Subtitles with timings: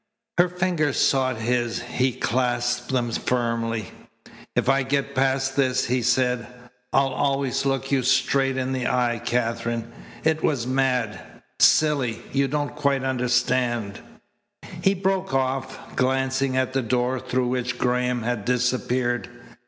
[0.39, 1.79] Her fingers sought his.
[1.83, 3.91] He clasped them firmly.
[4.55, 6.47] "If I get past this," he said,
[6.91, 9.91] "I'll always look you straight in the eye, Katherine.
[10.23, 11.19] It was mad
[11.59, 12.19] silly.
[12.33, 13.99] You don't quite understand"
[14.83, 19.29] He broke off, glancing at the door through which Graham had disappeared.